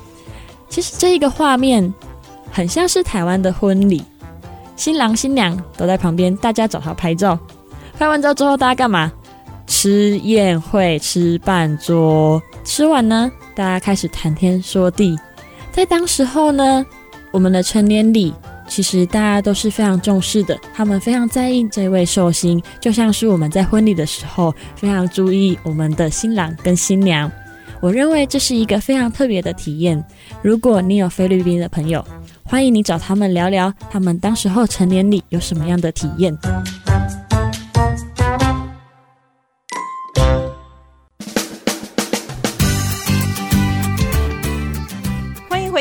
[0.69, 1.93] 其实这一个画面
[2.49, 4.01] 很像是台湾的婚礼，
[4.77, 7.37] 新郎新娘都在旁边，大家找他拍照。
[7.99, 9.11] 拍完照之后，大家干嘛？
[9.67, 12.41] 吃宴会，吃半桌。
[12.63, 15.19] 吃完呢，大家开始谈天说地。
[15.69, 16.85] 在当时候呢，
[17.29, 18.33] 我们的成年礼
[18.69, 27.29] 其实大家都是非常重视的，他们非常在意这位寿星，就像是我们在婚礼的时候非常注意我们的新郎跟新娘。
[27.81, 30.01] 我认为这是一个非常特别的体验。
[30.41, 32.01] 如果你有菲律宾的朋友，
[32.45, 36.33] 欢迎你找他们聊聊，他们当时候成年礼有什么样的体验。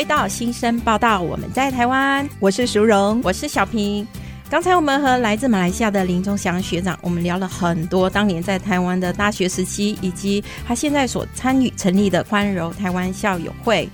[0.09, 4.07] 到新生报道，我们在台湾，我是淑荣，我是小平。
[4.49, 13.87] 刚才我们和来自马来西亚的林宗祥学长，我们聊了很多当年在台湾的大学时期，以及他现在所参与成立的宽柔台湾校友会。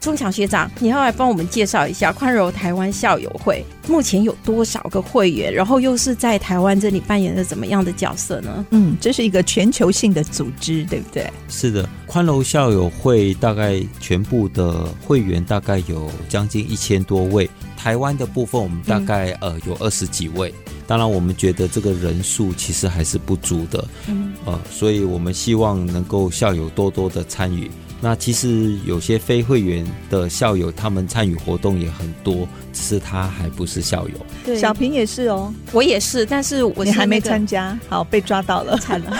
[0.00, 8.64] 宗祥学长，你要来帮我们介绍一下宽柔台湾校友会目前有多少个会员，然后又是在台湾这里扮演着怎么样的角色呢？
[8.70, 11.30] 嗯，这是一个全球性的组织，对不对？
[11.48, 20.54] 是的，宽柔校友会大概全部的会员大概有将近一千多位，台湾的部分我们大概、嗯、呃有二十几位。
[20.86, 27.70] 当然，我们觉得这个人数其实还是不足的，嗯，呃，所以我们希望能够校友多多的参与。
[28.00, 34.14] 那其实有些非会员的校友，他们参与活动也很多，只是他还不是校友。
[34.44, 39.12] 对，小平也是哦，我也是，但是我、那个、你还没参加，好被抓到了，惨了。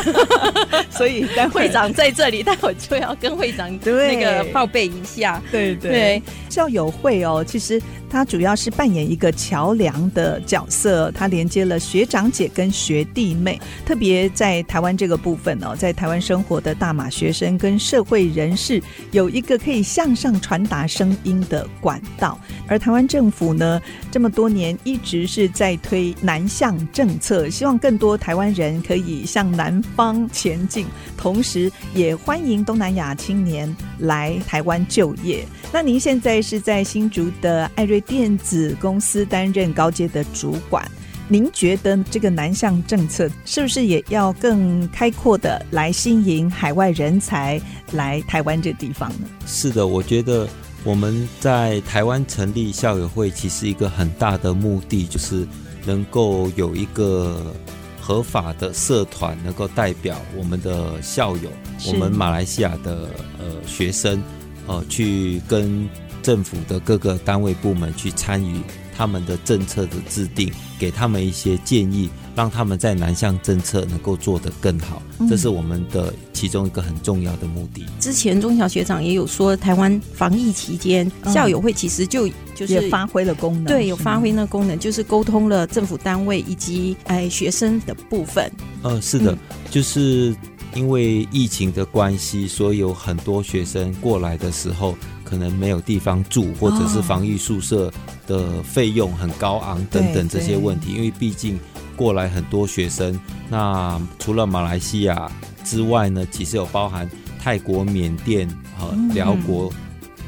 [0.91, 5.43] 所以待 会长在这里，待会就要跟会长那个报备一下。
[5.53, 18.83] 对对，对，校友会哦，其实他主要是扮演一个桥梁的角色，他连接了学长姐跟学弟妹，特别在台湾这个部分哦，在台湾生活的大马学生跟社会人士。
[19.13, 23.81] 有一个可以向上传达声音的管道，而台湾政府呢，
[24.11, 30.87] 这么多年一直是在推南向政策，希望更多台湾人可以向南方前进，
[31.17, 35.47] 同时也欢迎东南亚青年来台湾就业。
[35.73, 40.91] 那您现在是在新竹的艾瑞电子公司担任高阶的主管。
[41.29, 47.61] 您觉得这个南向政策是不是也要更开阔的来吸引海外人才
[47.93, 49.29] 来台湾这地方呢？
[49.47, 50.49] 是的，我觉得
[50.83, 55.47] 我们在台湾成立校友会，其实一个很大的目的就是
[55.87, 57.55] 能够有一个
[58.01, 61.49] 合法的社团，能够代表我们的校友，
[61.87, 64.21] 我们马来西亚的呃学生，
[64.67, 65.89] 呃去跟
[66.23, 68.61] 政府的各个单位部门去参与。
[68.97, 77.83] 他们的政策的制定，给他们一些建议，让他们在南向政策能够做得更好，这是我们的其中一个很重要的目的。
[77.87, 88.53] 嗯、之前中小学长也有说，台湾防疫期间，校友会其实就就是也发挥了功能，对，有发挥那功能，就是沟通了政府单位以及哎学生的部分。
[88.83, 89.39] 呃，是的，嗯、
[89.71, 90.37] 就是
[90.75, 94.95] 因为疫情的关系，所以有很多学生过来的时候。
[95.31, 97.89] 可能没有地方住，或者是防疫宿舍
[98.27, 100.93] 的费用很高昂等等这些问题。
[100.93, 101.57] 因为毕竟
[101.95, 103.19] 过来很多学生，
[103.49, 105.31] 那除了马来西亚
[105.65, 107.09] 之外呢，其实有包含
[107.39, 109.73] 泰国、缅甸和辽国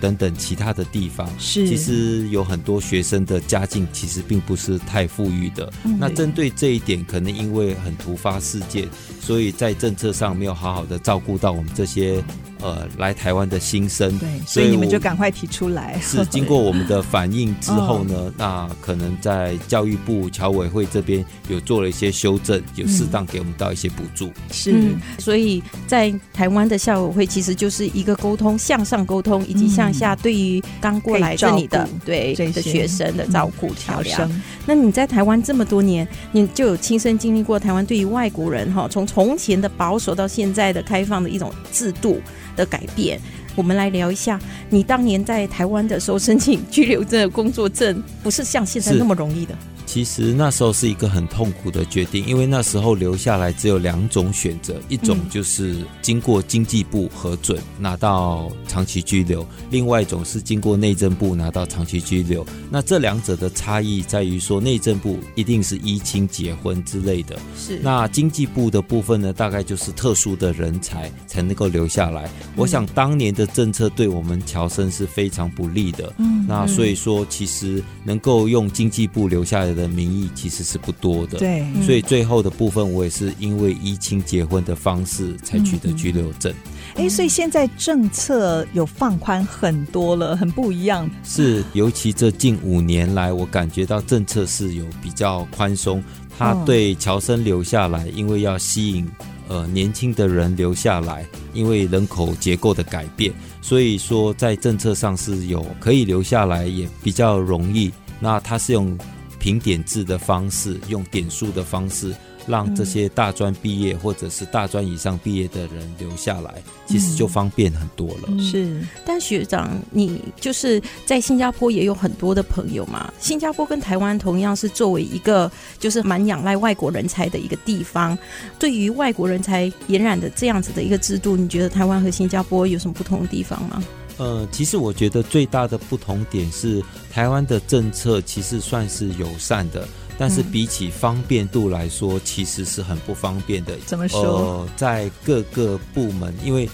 [0.01, 1.29] 等等其他的地方。
[1.37, 5.73] 是，其实有很多学生的家境其实并不是太富裕的。
[5.99, 8.89] 那针对这一点，可能因为很突发事件，
[9.21, 12.23] 所以在政策上没有好好的照顾到我们这些。
[12.63, 14.19] 呃来台湾的新生。
[14.19, 15.99] 对，所以你们就赶快提出来。
[16.01, 24.27] 是 经过我们的反应之后呢，哦、那可能在教育部侨委会这边有做了一些修正，有适当给我们到一些补助。
[24.29, 34.29] 嗯、是、嗯，所以在台湾的校委会其实就是一个沟通，向上沟通以及向下对于刚过来这里的对的学生的照顾调疗。
[34.65, 42.21] 那你在台湾这么多年，你就有亲身经历过台湾对于外国人哈，从从前的保守到现在的开放的一种制度
[42.57, 43.21] 的改变。
[43.55, 44.41] 我们来聊一下，
[44.71, 49.55] 你当年在台湾的时候申请居留证、工作证，不是像现在那么容易的。
[49.93, 62.43] 其实那时候是一个很痛苦的决定，因为那时候留下来只有两种选择，一种就是经过经济部核准拿到长期居留，另外一种是经过内政部拿到长期居留。
[62.70, 67.78] 那这两者的差异在于说，内政部一定是依亲结婚之类的，是。
[67.82, 72.30] 那经济部的部分呢，大概就是特殊的人才才能够留下来。
[72.57, 76.11] 我想当年的政策对我们侨生是非常不利的。
[76.16, 79.82] 嗯，那所以说，其实能够用经济部留下来的。
[79.83, 86.53] 的名义其实是不多的，对，所以最后的部分我也是因为依亲结婚的方式才取得居留证。
[86.95, 91.11] 哎、嗯，所以现在政策有放宽很多了，很不一样。
[91.24, 96.01] 是，尤其这近五年来，我感觉到政策是有比较宽松，
[96.39, 99.11] 他对侨生留下来，因为要吸引
[99.49, 107.91] 呃年轻的人留下来，因为人口结构的改变，所以说在政策上是有可以留下来，也比较容易。
[108.20, 108.97] 那他是用。
[109.43, 112.14] 评点制的方式，用点数的方式，
[112.47, 118.38] 让这些大专毕业或者是大专以上毕业的人留下来，其实就方便很多了。
[118.38, 123.12] 是，但学长，你就是在新加坡也有很多的朋友嘛？
[123.18, 128.16] 新加坡跟台湾同样是作为一个就是蛮仰赖外国人才的一个地方，
[128.61, 133.82] 对于外国人才延染的这样子的一个制度，你觉得台湾和新加坡有什么不同的地方吗？
[134.19, 139.87] 呃，其实我觉得最大的不同点是，台湾的政策其实算是友善的，
[140.19, 143.77] 但是比起方便度来说，其实是很不方便的。
[143.87, 144.21] 怎么说？
[144.23, 146.69] 呃，在各个部门，因为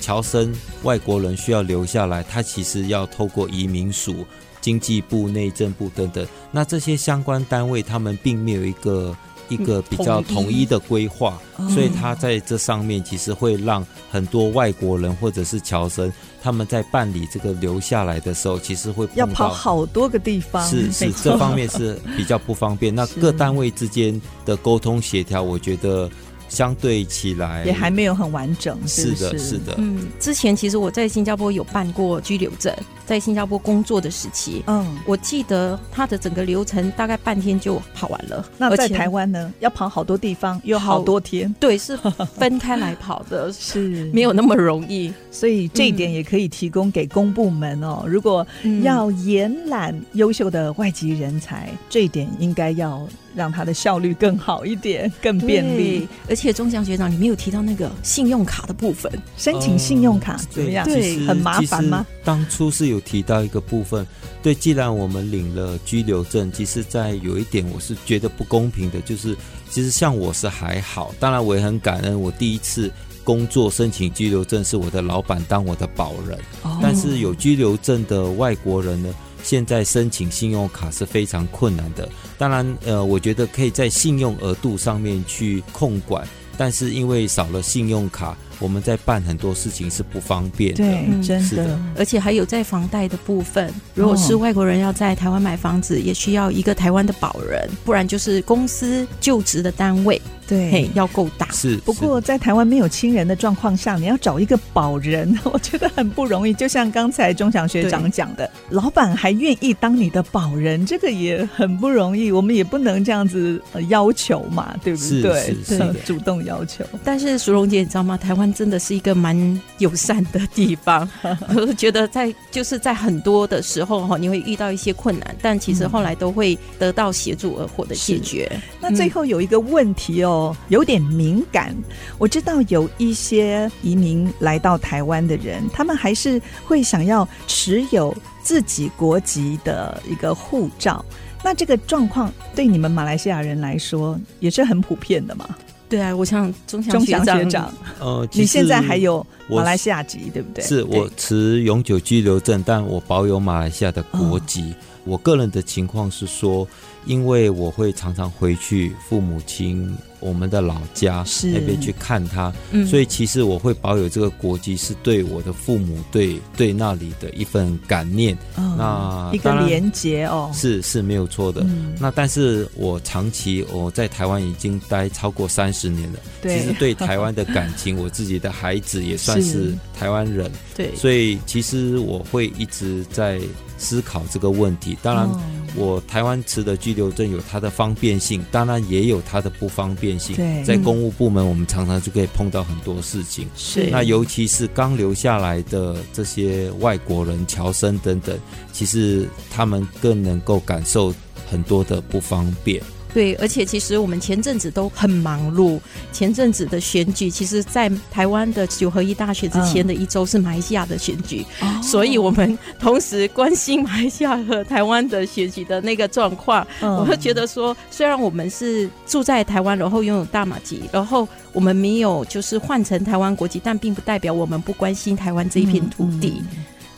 [0.00, 4.24] 侨生外国人需要留下来，他其实要透过移民署、
[4.60, 9.16] 经济部、内政部等等，那这些相关单位他们并没有一个。
[9.48, 11.38] 一个比较统一的规划，
[11.70, 22.94] 所以他在这上面其实会让很多外国人或者是侨生，他们在办理这个留下来的时候，其实会要跑好多个地方，是是这方面是比较不方便。
[22.94, 26.10] 那 各单位之间的沟通协调，我觉得。
[26.54, 29.74] 相对起来也还没有很完整，是的，是的。
[29.76, 32.72] 嗯，之前其实我在新加坡有办过居留证，
[33.04, 38.48] 在新加坡工作的时期，嗯，我记得它的整个流程大概半天就跑完了。
[38.56, 41.98] 那在台湾呢，要跑好多地方，有好多天，对，是
[42.36, 45.12] 分开来跑的， 是没有那么容易。
[45.30, 48.46] 所以这一点也可以提供给公部门哦，如果
[48.82, 53.06] 要延揽优秀的外籍人才，这一点应该要。
[53.36, 56.06] 让它的效率更好一点，更便利。
[56.28, 60.84] 而且钟祥学长，你没有提到那个信用卡的部分，申请信用卡怎么样？
[60.86, 62.06] 对，很麻烦吗？
[62.24, 64.06] 当初是有提到一个部分，
[64.42, 69.36] 对，既然我们领了居留证，其实，在有一点我是觉得不公平的，就是
[69.70, 72.90] 其实像我是还好，当然我也很感恩，我第一次
[73.22, 79.14] 工作申请居留证是我的老板当我的保人，哦、但是有居留证的外国人呢？
[79.44, 86.26] 现在申请信用卡是非常困难的，当然，呃，我觉得可以在信用额度上面去控管，
[86.58, 88.36] 但是因为少了信用卡。
[88.60, 101.50] 我们在办很多事情是不方便的，对，真的，的，而且还有在房贷的部分，如果是外国人要在台湾买房子，也需要一个台湾的保人，不然就是公司就职的单位，对，要够大。
[101.50, 106.54] 是，不过在台湾没有亲人的状况下，你要找一个保人， 我觉得很不容易。
[106.54, 112.30] 就像刚才钟祥学长讲的，老板还愿意当你的保人，这个也很不容易。
[112.30, 115.40] 我们也不能这样子要求嘛，对不对？
[115.42, 116.84] 是是，是主动要求。
[117.02, 118.16] 但是淑荣姐，你知道吗？
[118.16, 118.44] 台湾。
[118.54, 121.08] 真的是一个蛮友善的地方，
[121.56, 128.48] 我觉得在就是在很多的时候哈，你会遇到一些困难，但其实后来都会得到协助而获得解决。
[128.80, 130.33] 那最后有一个问题哦，
[130.68, 131.74] 有点敏感。
[132.18, 141.04] 我知道有一些移民来到台湾的人，他们还是会想要持有自己国籍的一个护照。
[141.42, 145.46] 那这个状况对你们马来西亚人来说也是很普遍的嘛？
[145.86, 150.64] 对啊，我想钟祥学长，学长呃，你现在还有马来西亚籍，对不对？
[150.64, 154.62] 是我持永久居留证，但我保有马来西亚的国籍。
[154.72, 156.66] 哦、我个人的情况是说，
[157.04, 168.34] 因为我会常常回去父母亲我们的老家那边去看他，嗯，所以其实我会保有这个国籍，是对我的父母对对那里的一份感念。
[168.56, 171.60] 哦、那一个连结哦，是是没有错的。
[171.64, 183.40] 嗯、那但是我长期我在台湾已经待超过三十年了，对，其实对台湾的感情， 我自己的孩子也算是台湾人，对，所以其实我会一直在
[183.78, 184.96] 思考这个问题。
[185.02, 185.24] 当然。
[185.24, 185.40] 哦
[185.76, 190.36] 我台湾持的居留证有它的方便性，当然也有它的不方便性。
[190.36, 193.48] 对，在公务部门，我们常常就可以碰到很多事情。
[193.56, 198.38] 是，那尤其是刚留下来的这些外国人、侨生等等，
[198.72, 201.12] 其实他们更能够感受
[201.50, 202.80] 很多的不方便。
[203.14, 205.80] 对，而且其实我们前阵子都很忙碌。
[206.12, 216.66] 前阵子的选举，其实，在台湾的九合一大选之前的一周是马来西亚的选举，嗯，所以我们同时关心马来西亚和台湾的选举的那个状况。
[216.80, 226.42] 嗯，我会觉得说，虽然我们是住在台湾，然后拥有大马籍，然后我们没有就是换成台湾国籍，但并不代表我们不关心台湾这一片土地。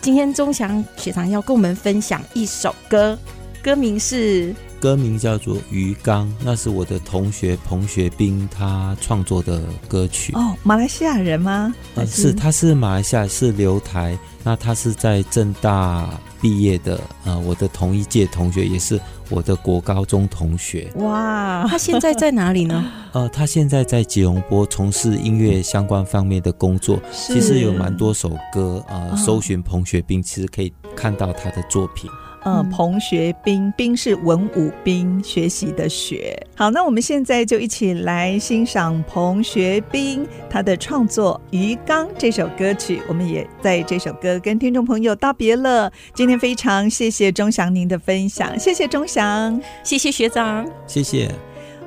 [0.01, 3.19] 今天钟祥学长要跟我们分享一首歌，
[3.63, 4.55] 歌名是。
[4.81, 10.33] 歌名叫做《鱼缸》，那是我的同学彭学斌他创作的歌曲。
[10.35, 11.75] 哦，马来西亚人吗？
[11.95, 14.19] 呃，是，他是马来西亚，是留台。
[14.45, 16.09] 那他是在正大
[16.41, 20.89] 毕业的，呃，我的同一届同学，也是我的国高中同学。
[20.97, 22.85] 哇， 他现在在哪里呢？
[23.13, 27.01] 呃，他现在在吉隆坡从事音乐相关方面的工作。
[27.13, 32.09] 其实有蛮多首歌，呃，搜寻彭学斌，其实可以看到他的作品。
[32.47, 36.41] 嗯，彭学斌，斌是文武斌，学习的学。
[36.55, 43.03] 好，那我们现在就一起来欣赏彭学斌他的创作《鱼缸》这首歌曲。
[43.09, 45.91] 我们也在这首歌跟听众朋友道别了。
[46.15, 51.29] 今天非常谢谢钟祥您的分享，谢谢钟祥，谢谢学长，谢谢。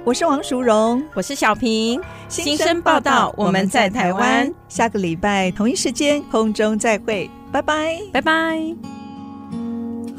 [0.04, 8.99] 我是王淑荣，我是小平，新生报道，我们在台湾，下个礼拜同一时间空中再会，拜拜，拜拜。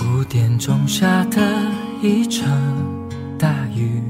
[0.02, 1.40] 五点钟下的
[2.00, 2.48] 一场
[3.38, 4.02] 大雨，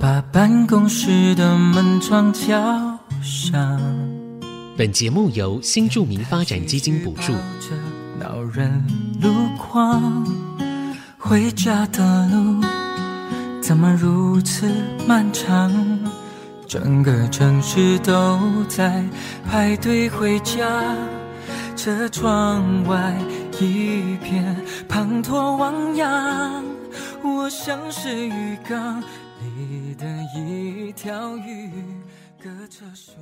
[0.00, 3.80] 把办公室的门窗敲响。
[4.76, 7.34] 本节目由新著名发展基金补助。
[8.18, 8.82] 恼人
[9.20, 10.26] 路况，
[11.18, 12.64] 回家的路
[13.60, 14.66] 怎么如此
[15.06, 15.70] 漫长？
[16.66, 19.04] 整个城市都在
[19.48, 20.66] 排队回家，
[21.76, 23.14] 车窗外。
[23.60, 24.56] 一片
[24.88, 26.64] 滂沱汪洋，
[27.24, 29.00] 我像是鱼缸
[29.40, 30.06] 里的
[30.36, 31.70] 一条鱼，
[32.40, 33.14] 隔着水。